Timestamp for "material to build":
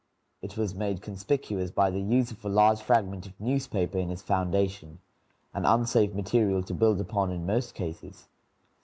6.15-6.99